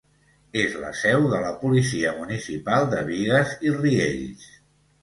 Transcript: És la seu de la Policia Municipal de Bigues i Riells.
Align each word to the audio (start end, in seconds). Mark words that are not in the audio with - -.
És 0.61 0.77
la 0.83 0.89
seu 1.01 1.27
de 1.35 1.43
la 1.43 1.51
Policia 1.65 2.15
Municipal 2.23 2.89
de 2.95 3.07
Bigues 3.13 3.57
i 3.71 3.79
Riells. 3.79 4.53